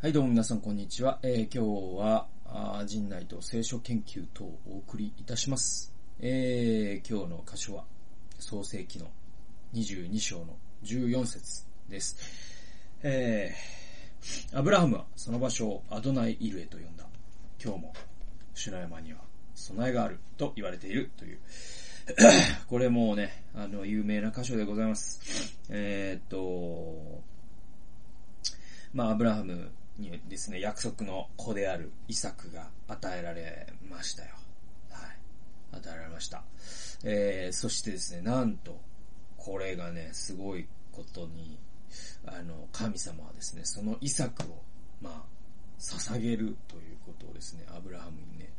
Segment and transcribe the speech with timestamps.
[0.00, 1.18] はい、どうも皆さん、こんにちは。
[1.24, 5.92] えー、今日は、あ陣内と聖書研究等をお送りいたします。
[6.20, 7.82] えー、今日の箇所は、
[8.38, 9.06] 創世記の
[9.74, 12.16] 22章の14節です。
[13.02, 17.04] えー、アブラハムはその場所をアドナイイルエと呼んだ。
[17.60, 17.92] 今日も、
[18.54, 19.18] 主の山には
[19.56, 21.40] 備えがあると言われているという。
[22.70, 25.58] これもうね、あの、有名な箇所でございます。
[25.68, 27.20] えー、っと、
[28.92, 34.30] まあ、アブラハムにですね、約束の子であるイサクが与えられましたよ。
[34.90, 35.76] はい。
[35.76, 36.44] 与えられました。
[37.04, 38.80] えー、そしてですね、なんと、
[39.36, 41.58] これがね、すごいことに、
[42.26, 44.62] あの、神様はですね、そのイサクを、
[45.00, 45.38] まあ、
[45.80, 48.52] 捧げるということをですね、アブラハムにね、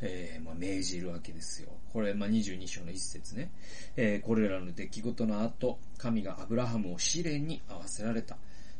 [0.00, 1.68] えー、まあ、命じるわけですよ。
[1.92, 3.50] これ、まあ、22章の一節ね。
[3.96, 8.36] えー、これらの出来事の後、神がアブラハムを試練に合わせられた。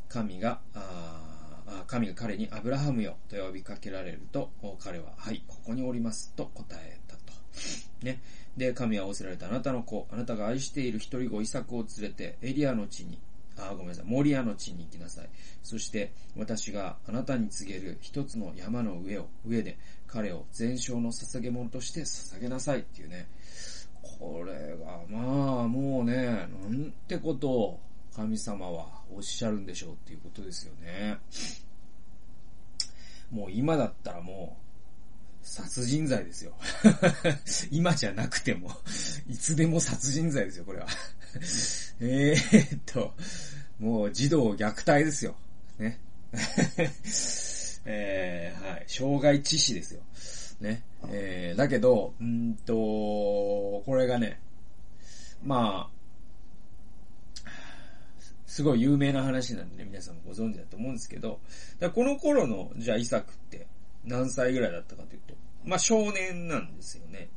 [0.08, 1.43] 神が、あ
[1.86, 4.50] 神が彼にアブラハムよと呼びかけられると、
[4.80, 7.32] 彼は、はい、ここにおりますと答えたと。
[8.02, 8.20] ね。
[8.56, 13.18] で、神は仰せられたあなたの子、あなたが愛している一人子イサクを連れてエリアの地に、
[13.56, 15.28] あ、ごめんなさい、モリアの地に行きなさい。
[15.62, 23.26] そして、私があなたに告げる一つの山の上を、上で、彼を全焼の捧げ物として捧げなさいっていうね。
[24.02, 27.80] これが、まあ、もうね、なんてことを
[28.14, 31.18] 神様はおっしゃるんでしょうっていうことですよね。
[33.30, 34.64] もう今だったらもう、
[35.46, 36.52] 殺人罪ですよ。
[37.70, 38.70] 今じゃなくても、
[39.28, 40.86] いつでも殺人罪ですよ、これは。
[42.00, 43.12] えーっと、
[43.80, 45.34] もう児童虐待ですよ。
[45.78, 45.98] ね。
[47.86, 48.84] えー、はい。
[48.86, 50.02] 傷害致死ですよ。
[50.60, 50.82] ね。
[51.08, 54.40] えー、だけど、うんと、これがね、
[55.42, 55.93] まあ、
[58.54, 61.40] すごい有名な話なんでね、皆さんもご存知だと思うんですけど、
[61.80, 63.66] だこの頃の、じゃあイサクって
[64.04, 67.30] 何歳ぐらいだったかというと、まあ少年なんですよね。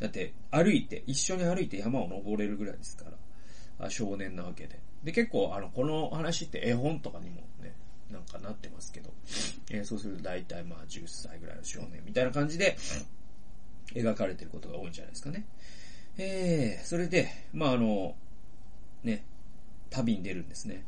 [0.00, 4.80] だって歩いて、一緒に歩いて山を登れるぐらいですから、あ少年なわけで。
[5.04, 7.74] で、結構あの、この話って絵本とかにもね、
[8.10, 9.10] なんかなってますけど、
[9.70, 12.78] えーそうすると大体まあ10歳ぐらいの少年みたいな感じで
[13.94, 15.44] 描かれてることが多いんじゃないですかね。
[16.16, 18.14] えー、それで、まああの、
[19.04, 19.26] ね、
[19.92, 20.84] 旅に出るんですね。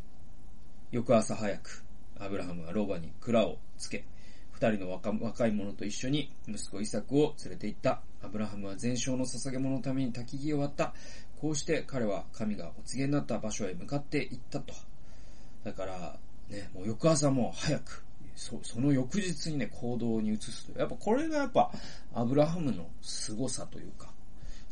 [0.90, 1.84] 翌朝早く、
[2.18, 4.04] アブラハムはロバに蔵をつけ、
[4.52, 8.00] 二人の若い者と一緒に息子イサクを連れて行った。
[8.22, 10.94] アブラハムは全焼の捧げ物のために焚き木を割った。
[11.40, 14.72] こうして彼は神がお告げになった場所へ向かって行ったと。
[15.64, 18.04] だから、ね、もう翌朝も早く、
[18.36, 20.78] そその翌日にね、行動に移すと。
[20.78, 21.70] やっぱこれがやっぱ、
[22.14, 24.12] アブラハムの凄さというか。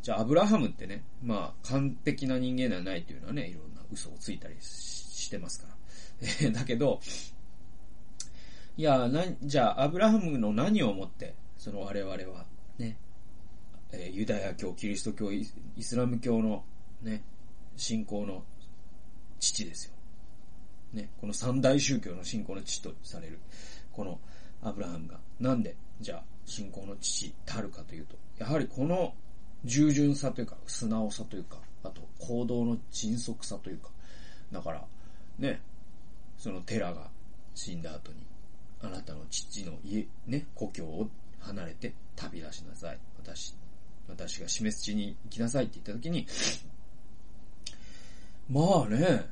[0.02, 5.76] じゃあ、アブラハムってね、まあ、完璧な人間ではないというのはね、いろんな嘘をついたりしてますから。
[6.46, 7.00] えだけど、
[8.76, 12.46] いや、な、じゃあ、アブラハムの何をもって、その我々は、
[12.78, 12.96] ね、
[13.92, 16.64] えユダヤ教、キリスト教、イイスラム教の、
[17.02, 17.22] ね、
[17.76, 18.44] 信仰の
[19.38, 19.92] 父ですよ。
[20.92, 23.38] ね、この三大宗教の信仰の父とされる、
[23.92, 24.18] この
[24.62, 29.14] アブラハムが、なんで、じゃあ、信仰の父たるかというと、やはりこの
[29.64, 33.88] 従順さというか、素直さというか、あと行動の迅速さというか、
[34.50, 34.84] だから、
[35.38, 35.60] ね、
[36.38, 37.08] そのテラが
[37.54, 38.18] 死んだ後に、
[38.80, 41.08] あなたの父の家、ね、故郷を
[41.40, 42.98] 離れて旅立ちなさい。
[43.18, 43.54] 私、
[44.08, 46.26] 私が示す地に行きなさいって言った時に、
[48.48, 49.26] まあね、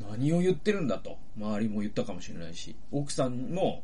[0.00, 3.82] 何を言ってるんだと、周りも言ったかもしれないし、奥さんも、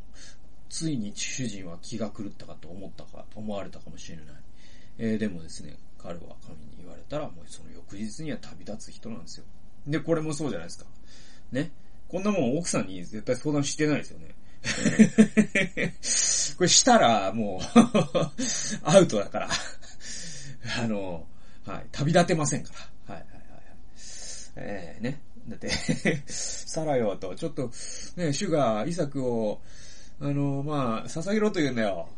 [0.69, 4.27] ついに主人は気が狂ったかと思ったか、思われたかもしれない。
[4.98, 9.44] えーでもですね、彼は神に言われたら、もうその翌日には旅立つ人なんですよ。
[9.86, 10.86] で、これもそうじゃないですか。
[11.52, 11.70] ね。
[12.08, 14.34] こんなもん奥さんに絶対相談してないですよね。
[16.56, 17.80] これしたら、もう、
[18.82, 19.48] アウトだから。
[20.78, 21.26] あの、
[21.64, 22.72] はい、旅立てませんか
[23.08, 23.14] ら。
[23.14, 23.64] はい、はい、はいはい。
[24.56, 25.20] えー、ね。
[25.48, 25.68] だって、
[26.26, 27.70] サラよと、ちょっと、
[28.16, 29.60] ね、主がイサクを、
[30.20, 32.08] あの、まあ、捧げろと言うんだよ。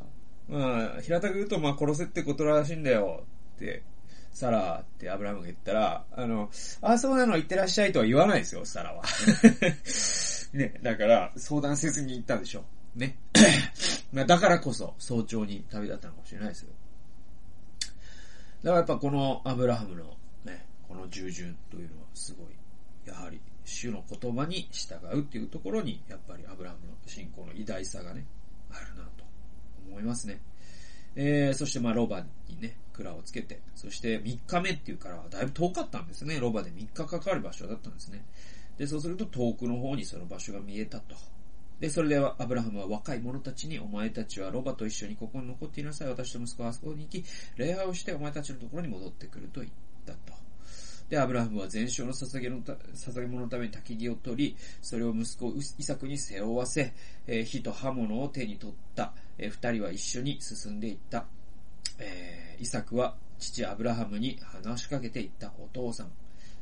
[0.48, 3.24] まあ、平たく言うと、まあ、殺せってことらしいんだよ。
[3.62, 3.82] って、
[4.32, 6.50] サラってアブラハムが言ったら、あの、
[6.80, 9.04] あ、そうなの言ってらっしゃいとは言わないですよ、サラは。
[10.52, 12.64] ね、だから、相談せずに行ったでしょ。
[12.94, 13.16] ね。
[14.12, 16.70] まあ、だからこそ、早朝に旅立ったのかもしれないですよ。
[18.62, 22.46] だからやっぱこのアブラハムのね、この従順というのはすごい、
[23.06, 28.24] やはり主の言葉に従うっていうところに、やっぱりアブラハムの信仰の偉大さがね、
[28.70, 29.24] あるなと
[29.88, 30.40] 思いますね。
[31.14, 36.38] えー、そしてまあロバにね、蔵をつけて、そして3日目っていうからだいぶ遠かったんですね。
[36.40, 38.24] ロバで3日かかる場所だったんですね。
[38.78, 41.14] で、そうすると遠くの方にその場所が見えたと。
[41.80, 46.08] で、それではアブラハムは若い者たちに、お前たちはロバと一緒にここに残っていなさい。
[46.08, 47.24] 私と息子はあそこに行き、
[47.56, 49.72] 礼拝をしてお前たちのところに戻ってくると言っ
[50.06, 50.32] たと。
[51.12, 56.94] で、アブラハムは全焼の捧げの捧げ物のために焚き木を取り、それを息子イサクに背負わせ、
[57.26, 59.12] え、火と刃物を手に取った。
[59.36, 61.26] えー、二人は一緒に進んでいった。
[61.98, 65.52] えー、イサクは父アブラハムに話しかけていった。
[65.58, 66.12] お父さん。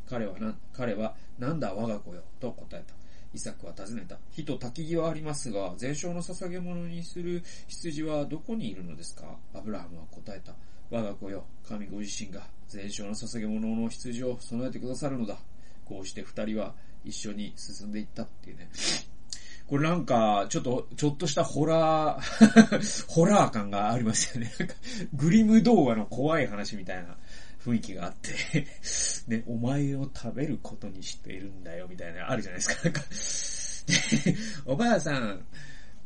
[0.08, 2.99] 彼はな、彼は、なんだ我が子よ、と答えた。
[3.32, 4.18] イサクは尋ねた。
[4.32, 9.36] 火と焚き木はありますが、全焼の捧げ物にする羊はどこにいるのですか？
[9.54, 10.54] アブラハムは答えた。
[10.90, 15.36] 我が子よ、神ご自身が全焼の捧げ物の羊を備えてくださるのだ。
[15.84, 16.74] こうして二人は
[17.04, 18.68] 一緒に進んでいったっていうね。
[19.68, 24.52] これなんか、ちょっと、ちょっとしたホラー ホラー感がありますよね。
[25.14, 27.16] グリム動画の怖い話みたいな
[27.64, 28.66] 雰囲気があって
[29.28, 33.90] ね、お前を食べることにしているんだよ、みたいな、あるじゃないですか。
[34.66, 35.44] おばあさん、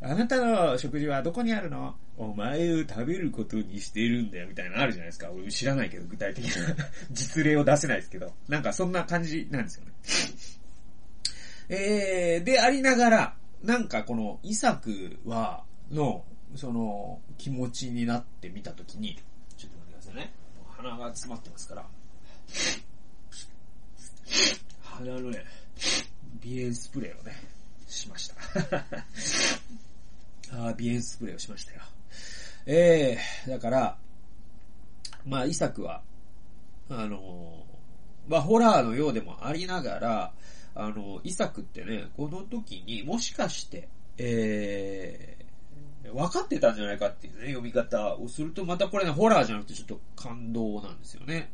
[0.01, 1.95] あなたの食事はどこにあるの？
[2.17, 5.31] お前を食べることにしているんだよ、みたいなのあるじゃないですか。
[5.31, 6.77] 俺知らないけど、具体的な
[7.11, 8.35] 実例を出せないですけど。
[8.49, 9.93] なんかそんな感じなんですよね。
[11.69, 16.25] えー、でありながら、なんかこのイサクは、の、
[16.55, 19.19] その、気持ちになってみたときに、
[19.56, 20.33] ちょっと待ってくださいね。
[20.90, 21.86] 鼻が詰まってますから。
[24.82, 25.44] 鼻のね、
[26.42, 27.32] 鼻炎スプレーをね、
[27.88, 28.34] しました。
[30.52, 31.81] あ 鼻炎スプレーをしましたよ。
[32.66, 33.98] ええー、だから、
[35.25, 36.02] まあ、イサクは、
[36.90, 37.66] あの
[38.28, 40.32] まあ、ホラーのようでもありながら、
[40.75, 43.88] あの、イサクってね、この時にもしかして、
[44.19, 45.44] えー、
[46.11, 51.53] 分かってたんじゃないかっていうね、読み方をすると、またこれね、ホラーじゃなくてちょっと感動なんですよね。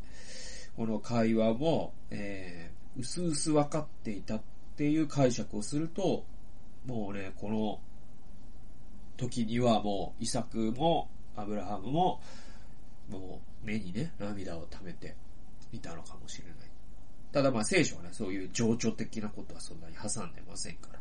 [0.76, 4.41] この会話も、えー、うすうす分かっていたっ
[4.76, 6.25] ていう解釈をすると、
[6.87, 7.81] もうね、この
[9.17, 12.20] 時にはもう、イサクも、アブラハムも、
[13.08, 15.14] もう目にね、涙を溜めて
[15.73, 16.55] いたのかもしれない。
[17.32, 21.00] ただまあ聖書はね、そういう情緒的なことはそんなに挟んでませんから、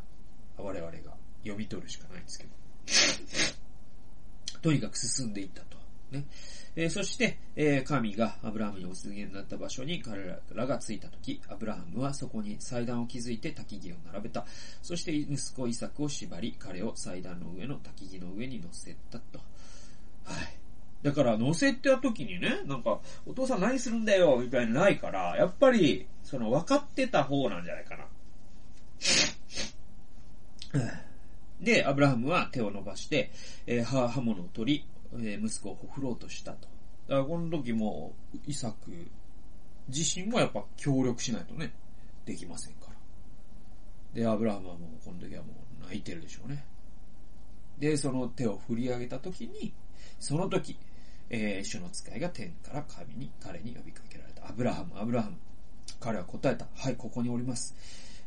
[0.62, 2.50] 我々が読み取るしかないんですけど。
[4.62, 5.78] とにかく進んでいったと。
[6.10, 6.26] ね。
[6.76, 14.46] えー、そして、えー、神がアブラハムにお告げになった場所に彼らが着いたとき、アブラハムはそこに祭壇を築いて焚き木を並べた。
[14.82, 19.40] そして息子イサクを縛り、彼を祭壇の上の焚き木の上に乗せたと。
[20.24, 20.60] はい。
[21.02, 28.04] だから乗せた時にね、なんか、お父さん何するんだよみたいにないから、やっぱり、その分かってた方なんじゃないかな。
[31.60, 33.30] で、アブラハムは手を伸ばして、
[33.66, 36.68] えー、刃物を取り、えー、息子をほふろうとしたと。
[37.08, 38.14] だからこの時も、
[38.46, 38.90] イサク
[39.88, 41.72] 自身もやっぱ協力しないとね、
[42.24, 42.94] できませんから。
[44.14, 45.48] で、アブラハムはもうこの時はも
[45.82, 46.64] う泣いてるでしょうね。
[47.78, 49.72] で、その手を振り上げた時に、
[50.18, 50.76] その時、
[51.30, 54.48] えー、主の使いが天から神に、彼に呼びかけられた。
[54.48, 55.36] アブラハム、アブラハム。
[55.98, 56.66] 彼は答えた。
[56.74, 57.74] はい、ここにおります。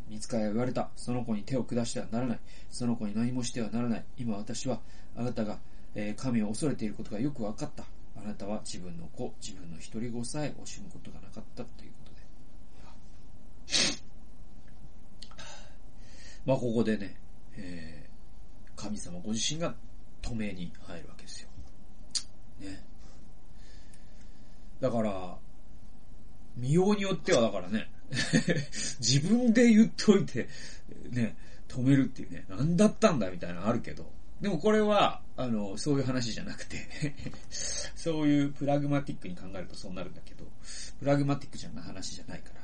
[0.09, 0.89] 見つかりは言われた。
[0.95, 2.39] その子に手を下してはならない。
[2.69, 4.05] その子に何もしてはならない。
[4.17, 4.79] 今私は、
[5.15, 5.59] あなたが
[5.95, 7.85] えー、神を恐れていることがよく分かった。
[8.15, 12.21] あなたは自分の子、自分の一人子さえ惜しむことがなかったということで。
[16.45, 17.15] まあ、ここでね、
[17.55, 19.75] えー、神様ご自身が
[20.22, 21.50] 止めに入るわけですよ。
[22.60, 22.83] ね。
[24.79, 25.38] だから、
[26.55, 27.91] 見ようによってはだからね、
[29.00, 30.48] 自分で言っといて、
[31.10, 31.36] ね、
[31.67, 36.77] 止めるっていうね、何だったんだみたいなのあるけど、でもこれは、あの、そういう話じゃなくて
[37.96, 40.46] そういうプラグマティックに考えるとそうなるんだけど、
[41.00, 42.63] プラグマティックじゃな話じゃないから、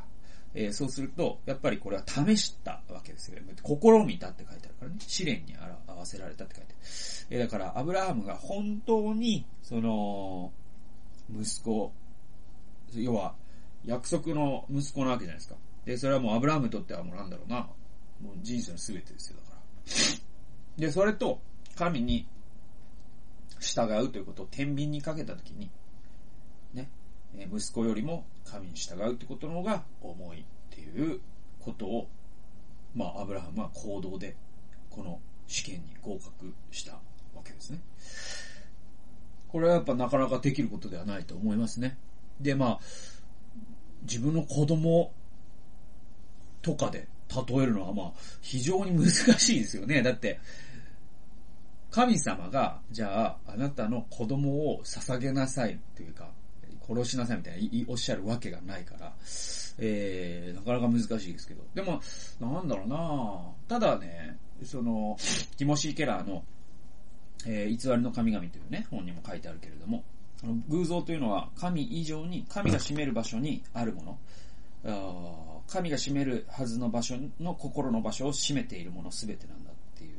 [0.55, 3.37] えー、そうすると、やっぱりこれは試したわけですよ。
[3.63, 4.97] 試みたって書いてあるからね。
[4.99, 5.55] 試練に
[5.87, 6.85] 合わせられたって書いてある。
[7.29, 10.51] えー、だから、アブラハムが本当に、その、
[11.31, 11.93] 息子、
[12.93, 13.35] 要は、
[13.85, 15.55] 約束の息子なわけじゃないですか。
[15.85, 17.67] で、それはもうアブラハムにとってはもうなんだろうな、
[18.21, 19.61] もう人生の全てですよ、だから。
[20.77, 21.41] で、それと、
[21.75, 22.27] 神に
[23.61, 25.69] 従うということを天秤にかけたときに、
[26.73, 26.89] ね、
[27.33, 31.21] 息子よりも神に従うということの方が重いっていう
[31.59, 32.09] ことを、
[32.93, 34.35] まあ、アブラハムは行動で、
[34.89, 36.99] この試験に合格したわ
[37.43, 37.79] けですね。
[39.47, 41.97] これはやっぱなかなかできることではないと思いますね。
[42.39, 42.79] で、まあ、
[44.03, 45.11] 自分の子供
[46.61, 50.01] とかで例えるのはまあ、非常に難しいですよね。
[50.01, 50.39] だって、
[51.91, 56.29] 神様が、じゃあ、あなたの子供を捧げなさいというか、
[56.87, 59.13] 殺しなさいみたいなおっしゃるわけがないから、
[59.77, 61.61] えー、なかなか難しいですけど。
[61.75, 62.01] でも、
[62.39, 65.15] なんだろうなただね、その、
[65.57, 66.43] ティモシー・ケラーの、
[67.45, 70.03] えー、偽りの神々というね、本にも書いてあるけれども、
[70.69, 74.17] 偶像というのは神以上に、神が占める場所にあるも
[74.83, 80.11] の、神が占めるはずの場所の心の場所を占めているもの全てなんだっていう、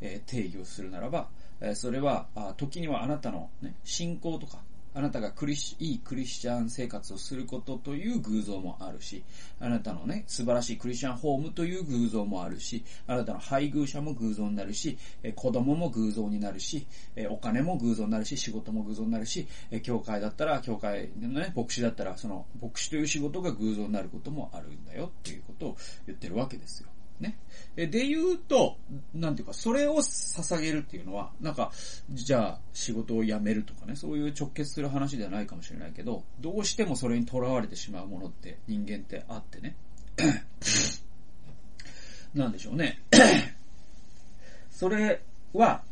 [0.00, 1.28] え、定義をするならば、
[1.60, 4.58] え、それは、時にはあなたの、ね、信仰とか、
[4.98, 9.22] あなたがクリス、いいクリスチャン生活をすることという偶像もあるし、
[9.60, 25.76] あなたのね、素晴らしいクリスチャンホームという偶像もあるし、あなたの配偶者も偶像になるし、え子供も偶像になるし、えお金も偶像になるし、仕事も偶像になるし、え教会だったら、教会のね、牧師だったら、その、牧師という仕事が偶像になることもあるんだよっていうことを
[26.08, 26.88] 言ってるわけですよ。
[27.20, 27.38] ね。
[27.76, 28.76] で言うと、
[29.14, 31.70] なんていうか、それを捧げるっていうのは、なんか、
[32.10, 39.76] じゃあ仕事を辞めるとかね、そういう直結する話ではないかもしれないけど、どうしてもそれに囚われてしまうものって人間ってあってね。
[42.34, 43.02] なんでしょうね。
[44.70, 45.22] それ
[45.52, 45.82] は、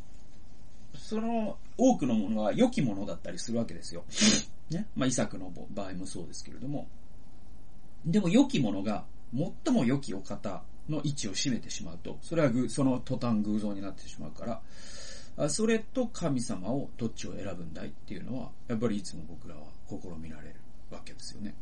[0.95, 4.04] その多くのものは良きものだったりするわけですよ。
[4.71, 4.87] ね。
[4.97, 6.88] まあ、イサクの場合もそうですけれども。
[8.04, 9.04] でも良きものが
[9.64, 14.61] 最も良きお方の位置を占めてしまうと、それはその途端偶像になってしまうか
[15.37, 20.55] ら、それと神様をどっちを選ぶんだいっていうのは、やっぱりいつも僕らは試みられる
[20.90, 21.55] わけですよね。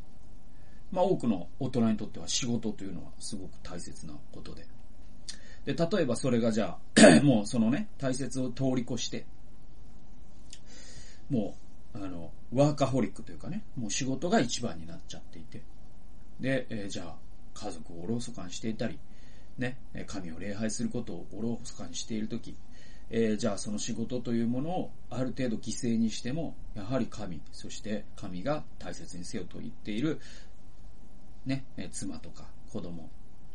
[0.93, 4.67] まあ多くの大人にとっては仕事というのはすごく大切なことで。
[5.65, 9.27] で、例えばそれがじゃあ、 もうそのね、大切を通り越して、
[11.31, 11.57] も
[11.95, 15.63] う、あの、ワーカホリックというかね、もう仕事が一番になっちゃっていて、
[16.39, 17.17] で、えー、じゃあ、
[17.55, 18.99] 家族をおろそかにしていたり、
[19.59, 22.57] ね、神を礼拝することをおろそかにしているとき、
[23.11, 30.21] えー、じゃあその仕事というものをある程度犠牲にしても、やはり神、そして神が大切にせよと言っている、
[31.47, 33.09] ね、妻とか子供、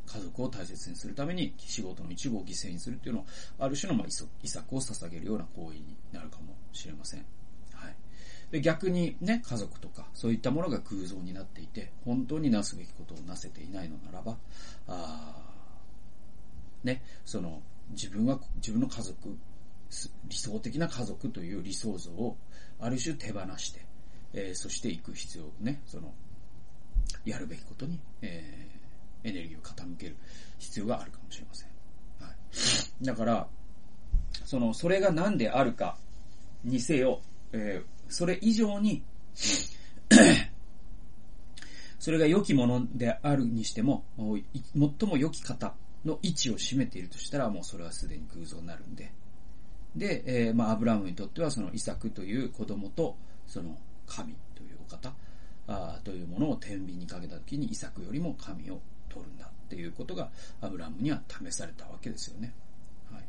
[0.06, 3.26] 家族を大切にするために仕事の一部を犠牲にするっていうのは、
[3.60, 7.26] ある種のまあ遺作を捧げるような行為になるかもしれません。
[7.74, 7.96] はい。
[8.52, 14.38] で、逆にね、家族とか、そういったものが空像になっていて、本当になすべきことをなせていないのならば、
[14.88, 15.49] あ
[16.84, 19.38] ね、その、自分は、自分の家族、
[20.28, 22.38] 理想的な家族という理想像を、
[22.80, 23.86] ある種手放して、
[24.34, 26.14] えー、そして行く必要、ね、その、
[27.26, 30.16] やるべきことに、えー、エネルギーを傾ける
[30.60, 31.70] 必要があるかもしれません。
[32.26, 33.06] はい。
[33.06, 33.48] だから、
[34.46, 35.98] その、それが何であるか
[36.64, 37.22] にせよ、
[37.52, 39.04] えー、それ以上に
[42.00, 49.12] それが良きものであるにしても、最も良き方の位置を占めているとしたら、もうそれはすでに偶像になるんで。
[49.96, 55.14] で、えー、まあ、アブラムにとっては、そのイサクという子供と、その神というお方、
[55.68, 58.80] あというものを天秤にかけたときに、イサクよりも神を
[59.10, 60.30] 取るんだっていうことが、
[60.62, 62.54] アブラムには試されたわけですよね。
[63.12, 63.24] はい。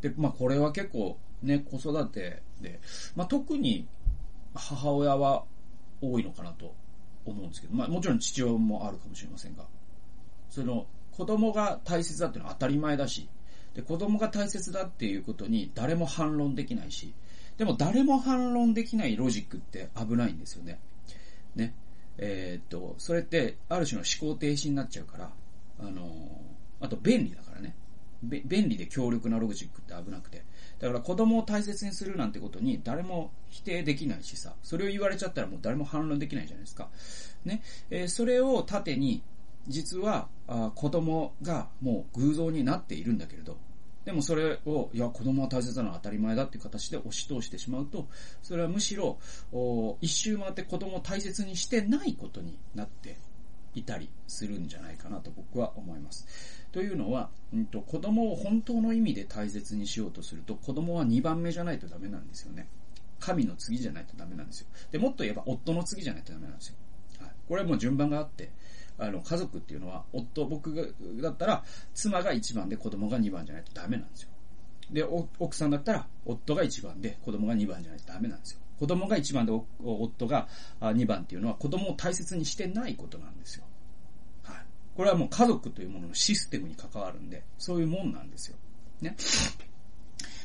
[0.00, 2.80] で、まあ、これは結構、ね、子育てで、
[3.14, 3.86] まあ、特に
[4.54, 5.44] 母親は
[6.00, 6.74] 多いのかなと
[7.24, 9.66] 思うんですけど、まあ、もちろん父親もあるかもしれませんが、
[10.50, 10.86] その、
[11.16, 13.28] 子供が大切だっていうのは当たり前だし、
[13.74, 17.14] で、子供が大切だっていうことに誰も反論できないし、
[17.56, 20.78] でも誰も反論できないロジックって危ないんですよね。
[21.54, 21.74] ね。
[22.18, 25.30] えー、っと、それってある種の思考停止になっちゃうから、
[25.80, 27.74] あのー、あと便利だからね。
[28.22, 30.42] 便利で強力なロジックって危なくて。
[30.80, 36.90] だから子供を大切にするなんてことに誰も否定できないしさ、それを言われちゃったらもう誰も反論できないじゃないですか。
[37.44, 37.62] ね。
[37.90, 39.22] えー、それを盾に
[39.68, 40.28] 実は
[40.74, 43.58] 子供がもう偶像になっているんだけれど、
[44.04, 48.06] でもそれを、いや、子供は大切なのは当たり前だっていう形で押し通してしまうと、
[48.40, 49.18] それはむしろ、
[50.00, 53.18] 一周回って子供を大切にしてないことになって
[53.74, 56.26] いたりするんじゃないかなと僕は思います。
[56.70, 62.68] というのは、うんと、子供を本当の意味で大切にしようとすると、子供は2番目じゃないとダメなんですよね。
[63.18, 64.68] 神の次じゃないとダメなんですよ。
[64.92, 66.76] で、もっと言えば夫の次じゃないとダメなんですよ。
[67.18, 67.30] はい。
[67.48, 68.52] これはもう順番があって、
[68.98, 70.84] あの、家族っていうのは、夫、僕が、
[71.22, 74.28] だったら、妻が1番で子供が2番じゃないとダメなんですよ。
[74.90, 75.04] で、
[75.38, 78.60] 奥さんだったら、夫が1番で子供が2番じゃないとダメなんですよ。
[78.78, 80.48] 子供が1番で夫が
[80.80, 83.64] 2番っていうのは子供を大切にしてないことなんですよ。
[84.42, 84.56] はい。
[84.96, 88.56] これはもう家族というもののシステムに関わるんで、そういうもんなんですよ。
[89.00, 89.16] ね。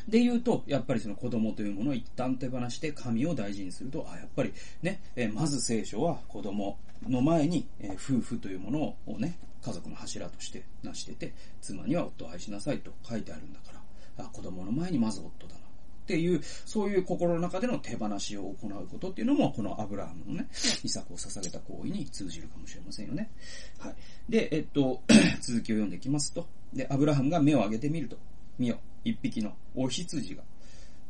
[0.07, 6.77] で言うと、やっぱりその子供というものを一旦手放して神を大事にすると、あ、やっぱりね、えまず聖書は子供
[7.07, 13.73] の前に、え夫婦というものをね、家族の柱として成してて、妻には夫を愛しなさいと書いてあるんだか
[14.17, 15.61] ら、あ子供の前にまず夫だな。
[16.01, 20.47] っていう、そういう心の中での手放しを行うことっていうのも、このアブラハムのね、
[20.83, 23.29] 遺作を捧げた行為に通じるかもしれませんよね。
[23.77, 23.95] はい。
[24.27, 25.01] で、えっと、
[25.41, 28.17] 続きを読んでいきますと、で、アブラハムが目を上げてみると、
[28.61, 30.43] 見よ、一匹のお羊が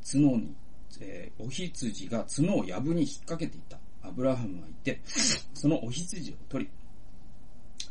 [0.06, 0.56] 角に、
[1.02, 3.78] えー、お羊が角を藪に引っ掛けていた。
[4.04, 5.02] アブラハムは言って、
[5.54, 6.72] そのお羊を取り、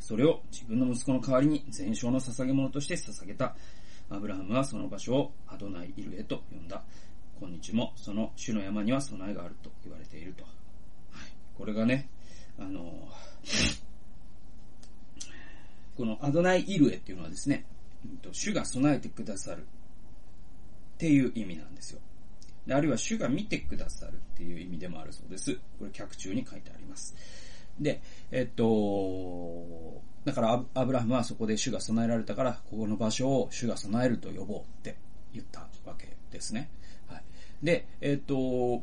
[0.01, 3.55] それを自分の息子の代わりに全焼の捧げ物として捧げた。
[4.09, 6.83] アブラハムはその場所をアドナイイルエと呼んだ。
[7.39, 10.43] 今日もその主の山には備えがあると言われていると。
[10.43, 10.53] はい。
[11.57, 12.09] これがね、
[12.59, 13.09] あの
[15.97, 17.65] このアドナイイルエっていうのはですね、
[18.33, 19.65] 主が備えてくださるっ
[20.99, 22.01] ていう意味なんですよ。
[22.71, 25.55] あるいは主が見てくださるっていう意味でもあるそうです。
[25.79, 27.15] これ脚中に書いてあります。
[27.79, 34.97] で、えっと、だからアブラハムはそこで主が備えられたから、ここの場所を主が備えると呼ぼうって
[35.33, 36.71] 言ったわけですね。
[37.09, 37.23] はい。
[37.63, 38.83] で、えっと、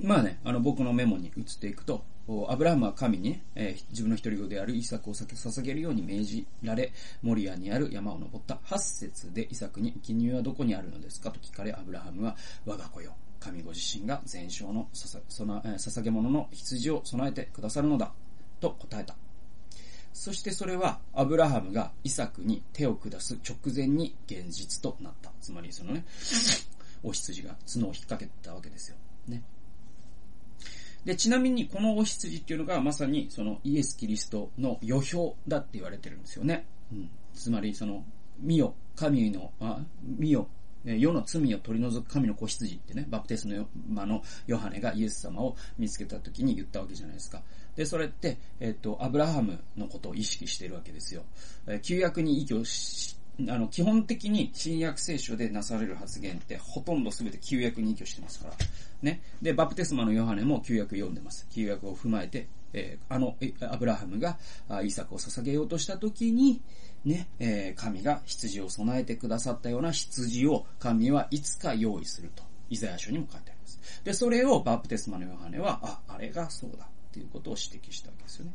[0.00, 2.04] まあね、あの僕のメモに移っていくと、
[2.48, 11.30] アブラハムは神にね、えー、自分の一人子であるイサクを捧げるように命じられ、モリアにある山を登った8節でイサクに生贄はどこにあるのですか？
[11.30, 18.12] と聞かれ、アブラハムは、我が子よ、神ご自身が全焼の捧げ物の羊を備えてくださるのだ、
[18.60, 19.16] と答えた。
[20.12, 25.32] そしてそれは、アブラハムがイサクに手を下す直前に現実となった。
[25.40, 26.04] つまりそのね、
[27.02, 28.96] お羊が角を引っ掛けたわけですよ。
[29.26, 29.42] ね。
[31.04, 36.66] で、ちなみにこのお羊っていうのがまさにそのイエス・キリストの予表だって言われてるんですよね。
[36.92, 37.10] うん。
[37.34, 38.04] つまりその、
[38.40, 40.48] 見よ、神の、あ、見よ、
[40.84, 47.42] 世の罪を取り除く神の子羊ってね、バプテスのマのヨハネがイエス様を見つけた時に言ったわけじゃないですか。
[47.76, 51.22] で、それって、えっと、アブラハムのことを意識しているわけですよ。
[51.66, 53.16] え旧約に依拠し、
[53.48, 58.54] あの、基本的に新約聖書でなされる発言ってほとんど全て旧約に依拠してますから。
[59.02, 59.22] ね。
[59.40, 61.46] で、バプテスマのヨハネも旧約読んでます。
[61.50, 63.36] 旧約を踏まえて、えー、あの、
[63.70, 64.38] アブラハムが
[64.82, 66.62] イサクを捧げようとした時に、
[67.04, 72.42] ね、えー、神が羊を備えてくださったような羊を神はいつか用意すると。
[72.70, 74.00] イザヤ書にも書いてあります。
[74.02, 78.52] で、それをバプテスマのヨハネは、あ、あれがそうだっていうことを指摘したわけですよね。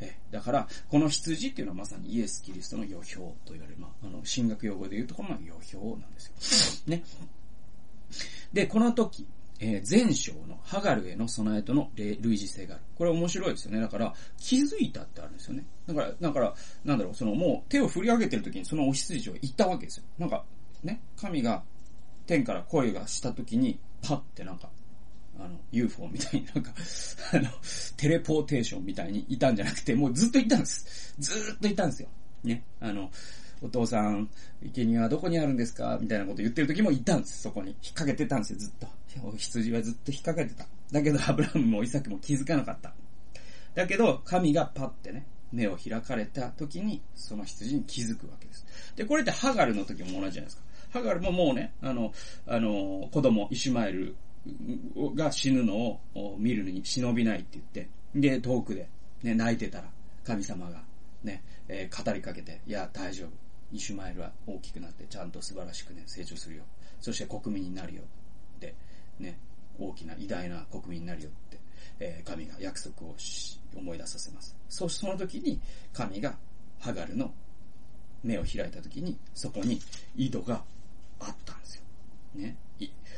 [0.00, 6.90] えだから、この羊っていうのはまさにイエス・キリストの予表と言われる、まあ、あの、神学用語で言うところの予表なんですよ。
[6.90, 7.04] ね。
[8.52, 9.28] で、この時、
[9.60, 12.84] えー、前章のハガルへの備えとの類似性がある。
[12.96, 13.80] これ面白いですよね。
[13.80, 15.64] だから、気づいたってあるんですよね。
[15.86, 20.04] だから、だから、なんだろう、そのもう手を振り上げてる時にそのお羊を言ったわけですよ。
[20.18, 20.44] なんか、
[20.82, 21.62] ね、神が
[22.26, 24.68] 天から声がした時に、パッてなんか、
[25.38, 26.72] あの、UFO みたいになんか
[27.32, 27.48] あの、
[27.96, 31.14] テレポーテーションみたいにいたんじゃなくて、もうずっといたんです。
[31.18, 32.08] ずっといたんですよ。
[32.44, 32.64] ね。
[32.80, 33.10] あの、
[33.62, 34.28] お父さん、
[34.74, 35.98] 生贄はどこにあるんですか？
[36.00, 37.68] みたいなこと言ってる時もいたんです、そこに。
[37.68, 38.88] 引っ掛けてたんですよ、ずっと。
[39.36, 40.66] 羊はずっと引っ掛けてた。
[40.90, 42.92] だけど、アブラハムもイサクも気づかなかった。
[43.74, 48.66] だけど、神がパッてね、目を開かれた時に、その羊に気づくわけです。
[48.96, 50.62] で、これってハガルの時も同じじゃないですか。
[50.90, 52.12] ハガルももうね、あの、
[52.46, 54.16] あの、子供、イシュマエル
[55.14, 58.88] が死ぬのを見るのに忍びないって言って、で、遠くで、
[59.22, 59.88] ね、泣いてたら、
[60.24, 60.82] 神様が、
[61.22, 63.28] ね、えー、語りかけて、いや、大丈夫。
[63.72, 66.64] イシュマエルは大きくなってちゃんと素晴らしくね、成長するよ。
[67.00, 68.74] そして国民になるよって、
[69.18, 69.38] ね、
[69.78, 71.58] 大きな偉大な国民になるよって、
[71.98, 74.54] えー、神が約束をし、思い出させます。
[74.68, 75.60] そして、その時に
[75.92, 76.34] 神が
[76.78, 77.32] ハガルの
[78.22, 79.80] 目を開いた時に、そこに
[80.16, 80.62] 井戸が
[81.18, 81.82] あったんですよ。
[82.34, 82.56] ね。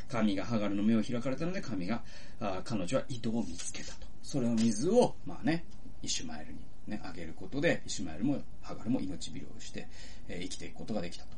[0.07, 2.01] 神がハガルの目を開かれたので、神が、
[2.39, 4.07] あ彼女は井戸を見つけたと。
[4.21, 5.65] それの水を、まあね、
[6.01, 9.87] イシュマエルにね、あげることで、イシュマエルも、ハガルも命拾いをして、
[10.27, 11.29] えー、生きていくことができたと。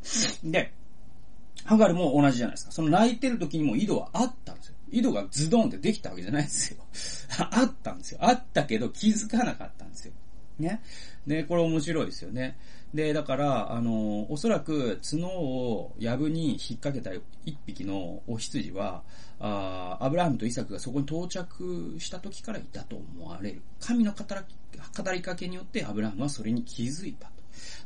[0.43, 0.73] で、
[1.65, 2.71] ハガルも同じじゃないですか。
[2.71, 4.75] その泣いてる時にも井戸はあったんですよ。
[4.89, 6.83] 井戸がズドンってできたわけじゃないですよ。
[7.51, 8.19] あったんですよ。
[8.21, 10.13] あったけど気づかなかったんですよ。
[10.59, 10.81] ね。
[11.25, 12.57] で、これ面白いですよね。
[12.93, 17.11] で、だから、あの、おそらく角を藪に引っ掛けた
[17.45, 19.03] 一匹のお羊は、
[19.39, 23.61] あアブラハムとイサクがそこに到着した時からいたと思われる。
[23.79, 27.29] 神の語りかけによってアブラハムはそれに気づいた。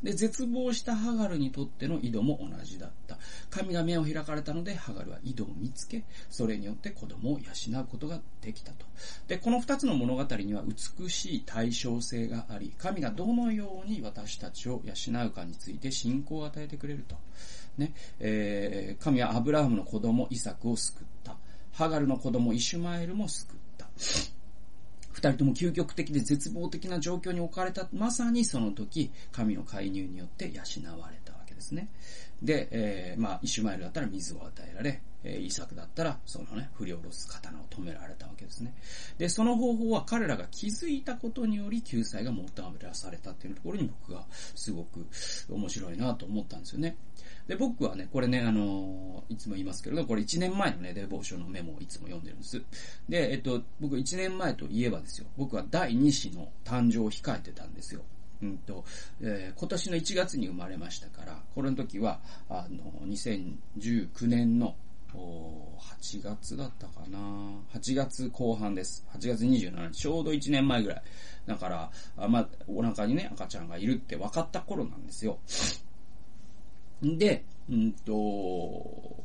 [0.03, 3.17] で、絶望したハガルにとっての井戸も同じだった。
[3.49, 8.85] 神が目を開かれたので、ハガルは井戸を見つけ、それによって子供を養うことができたと。
[9.27, 17.15] で、この二つの物語には美しい対称性があり、神がどのように私たちを養うかについて信仰を与えてくれると。
[17.77, 21.37] ね、えー、神はアブラハムの子供イサクを救った。
[21.71, 23.87] ハガルの子供イシュマエルも救った。
[25.11, 30.61] 二人とも究極的で絶望的な状況に置かれた、まさにその時、神の介入によって養
[30.99, 31.89] われたわけですね。
[32.41, 38.73] で、えー、まあ、イシュマエルだったら水を与えられ、えー、イサクだったら、そのね、振り下ろす刀を止められたわけですね。
[39.17, 45.05] で、その方法は彼らが気づいたことにより救済が求めらされたっていうところに僕がすごく
[45.49, 46.95] 面白いなと思ったんですよね。
[47.47, 52.61] で、僕はね、これね、あのー、いつも言いますけれど、これ1年前のね、デボーションのメモをいつも読んでるんです。
[53.09, 58.01] で、えっと、僕1年前といえばですよ、僕は第2子の誕生を控えてたんですよ。
[58.41, 58.83] うんと、
[59.21, 64.75] えー、今年の1月に生まれましたから、これの時は、あの、2019年の
[65.17, 67.19] 8月だったかな
[67.73, 69.05] 8月後半です。
[69.13, 71.03] 8月27日、ちょうど1年前ぐらい。
[71.45, 75.39] だから、あまあ、お腹にね、赤ちゃんがいるって分かった頃なんですよ。
[77.01, 79.21] で、うんと、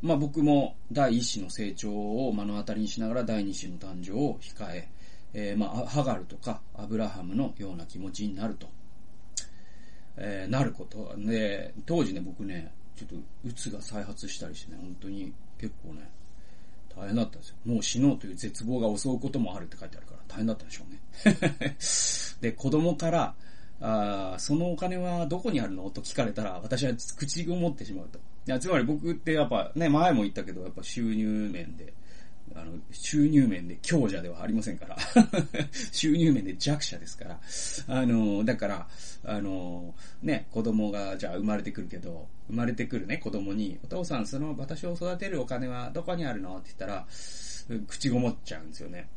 [0.00, 4.88] まあ僕も第一子の成長を目の当たりにしながら第二子の誕生を控え、
[5.32, 8.68] えー、まあ、ハガルとかアブラハムのような気持ちになると、
[10.16, 11.14] えー、なること。
[11.18, 16.10] で、当時ね、僕ね、ちょっと、うつが再発したりしてね、本当に結構ね、
[16.96, 17.56] 大変だったんですよ。
[17.64, 21.76] もう死のうという絶望が襲うこともあるって書いてあるから大変だったんでしょうね。
[22.40, 23.34] で、子供から、
[23.80, 25.90] あそのお金はどこにあるの？
[25.90, 28.18] と聞かれたら、私は口を持ってしまうと。
[28.18, 31.92] いや、つまり僕ってやっぱね、前も言ったけど、やっぱ収入面で、
[32.54, 34.96] あの、収入面で強者ではありませんから。
[35.92, 37.40] 収入面で弱者ですから。
[37.88, 38.88] あの、だから、
[39.24, 46.58] あの、ね、子供が、じゃあ生まれてくるけど、生まれてくるね、子供に、お父さん、その私を育てるお金はどこにあるの？
[46.58, 47.06] って言ったら、
[47.88, 49.08] 口ごもっちゃうんですよね。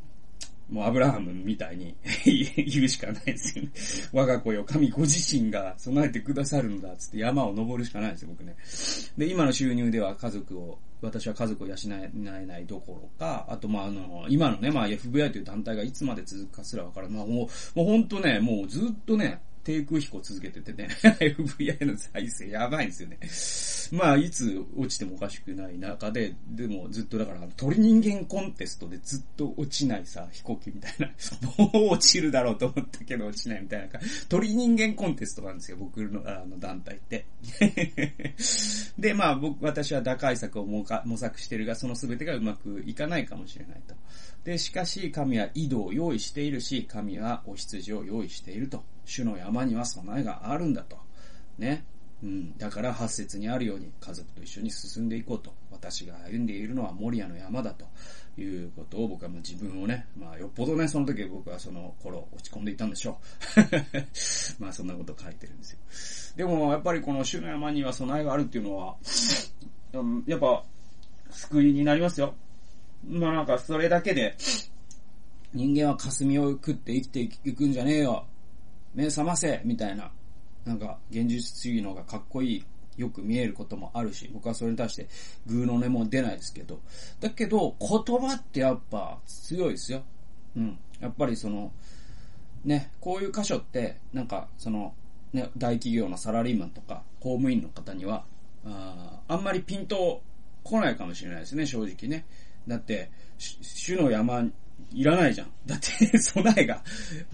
[0.69, 1.95] もうアブラハムみたいに
[2.26, 3.71] 言うしかないですよね。
[4.12, 8.56] 我が子よ、神ご自身が備えてくださるんだ、つって山を登るしかないですよ、僕ね。
[9.17, 17.17] で、今の収入では家族を、私は家族を養えないどころか、あと、まあ、あの、今のね、まあ、FBI という団体がいつまで続くかすらわからない。
[17.17, 23.19] まあ、もう、もう本当ね、もうずっとね、低空飛行続けててね、 FBI の再生やばいんですよね。
[24.01, 31.08] まあ、いつ落ちてもおかしくない中で、でもずっとだから、鳥人間コンテストでずっと落ちないさ、飛行機みたいな、
[31.58, 33.99] もう落ちるだろうと思ったけど落ちないみたいな、
[34.30, 37.25] 鳥人間コンテストなんですよ、僕のあの団体って。
[38.97, 40.86] で、まあ僕、私は打開策を模
[41.17, 43.95] 索してるが、その全てがうまくいかないかもしれないと。
[44.45, 48.82] で、しかし、神は井戸を用意しているし、神はお羊を用意していると。
[49.08, 50.98] 主の山には備えがあるんだと。
[51.58, 51.86] ね。
[52.22, 52.58] うん。
[52.58, 55.54] だから八節にあるように家族と一緒に進んでいこうと。
[55.72, 57.86] 私が歩んでいるのはモリアの山だと
[58.41, 63.20] いうことを僕はもう自分をね、まあよっぽどね、その時僕はその頃落ち込んでいたんでしょ
[64.60, 64.62] う。
[64.62, 65.78] まあそんなこと書いてるんですよ。
[66.36, 68.96] でもやっぱりこの主の山には備えがあるっていうのは、
[70.26, 70.63] やっぱ
[71.30, 72.34] 救いになりますよ。
[73.08, 74.36] まあなんかそれだけで、
[75.54, 78.26] 人間は霞を食って生きていくんじゃねえよ。
[78.93, 80.12] 目覚ませみたいな、
[80.65, 82.65] なんか、現実主義の方がかっこいい、
[82.97, 85.08] よく見えることもあるし、僕はそれに対して、
[85.45, 86.80] グーの音も出ないですけど、
[87.19, 90.04] だけど、言葉ってやっぱ強いですよ。
[90.56, 90.80] うん。
[91.00, 91.71] やっぱりその、
[92.65, 94.93] ね、こういう箇所って、なんか、その、
[95.32, 98.26] ね、大企業のサラリーマンとか、公務員の方には、
[98.65, 100.21] ああんまりピンと
[100.63, 102.26] 来ないかもしれないですね、正直ね。
[102.67, 104.50] だって、主の山
[104.92, 105.52] いらないじゃん。
[105.66, 106.84] だって 備えが、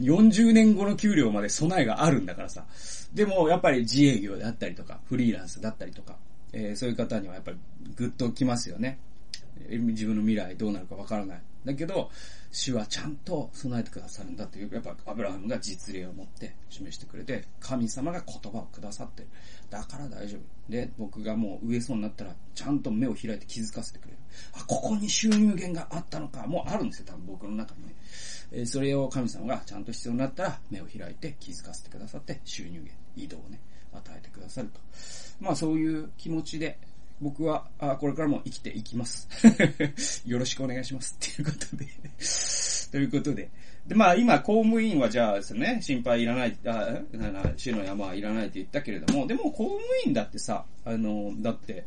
[0.02, 2.66] 40年後の給料まで備えがあるんだからさ。
[3.14, 6.18] でも、やっぱり自営業であったりとか、フリーランスだったりとか、
[6.52, 7.58] えー、そういう方にはやっぱり
[7.96, 8.98] ぐっときますよね。
[9.70, 11.42] 自分の未来どうなるかわからない。
[11.66, 12.10] だけど、
[12.52, 19.30] 主はちゃんと備えてくださるんだという、やっぱアブラハムが実例を持って示してくれて、神様が言葉をくださってる。
[19.70, 20.72] だから大丈夫。
[20.72, 24.18] で、僕がもう植えそうになったら、ちゃんと目を開いて気づかせてくれる。
[24.54, 26.46] あ、ここに収入源があったのか。
[26.46, 27.96] もうあるんですよ、多分僕の中にね。
[28.52, 33.60] えー、それを神様がちゃんと必要になったら、目を開いて気づかせてくださって、収入源、移動をね、
[33.94, 34.80] 与えてくださると。
[35.40, 36.78] まあそういう気持ちで、
[37.22, 39.28] 僕は、あこれからも生きていきます。
[40.26, 41.18] よろしくお願いします。
[41.18, 41.88] っていうことで
[42.92, 43.50] ということで。
[43.88, 47.02] で、まあ今、公務員はじゃあですね、心配いらない、あ、
[47.58, 51.86] 死の山はいらないって言ったけれども、でも公務員だってさ、あの、だって、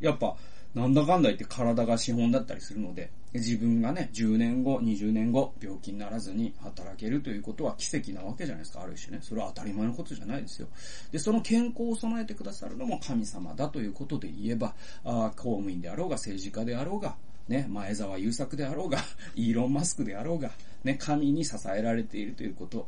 [0.00, 0.36] やっぱ、
[0.74, 9.22] なんだかんだ言って体が資本だったりするので、自分がね、10年後、20年後、病気にならずに働けるということは奇跡なわけじゃないですか、ある種ね。
[9.22, 10.68] それは当たり前のことじゃないですよ。
[11.10, 17.16] で、その健康を備えてくださるのも神様だということで言えば、あ公務員であろうが政治家であろうが、
[17.48, 18.98] ね、前澤友作であろうが、
[19.34, 20.50] イーロン・マスクであろうが、
[20.84, 22.86] ね、神に支えられているということ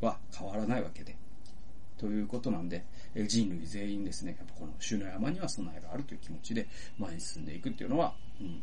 [0.00, 1.16] は変わらないわけで。
[1.98, 2.84] ということなんで、
[3.28, 6.66] 人類全員ですね、やっぱこの主の山には備えがあるという気持ちで
[6.98, 8.62] 前に進んでいくっていうのは、うん、